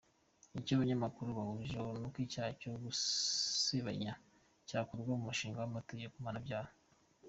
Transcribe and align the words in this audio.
Icyo 0.59 0.71
abanyamakuru 0.75 1.29
bahurijeho 1.37 1.89
ni 1.99 2.05
uko 2.07 2.17
icyaha 2.25 2.51
cyo 2.61 2.71
gusebanya 2.83 4.13
cyakurwa 4.67 5.11
mu 5.19 5.25
mushinga 5.27 5.57
w’amategeko 5.61 6.13
mpanabyaha. 6.23 6.71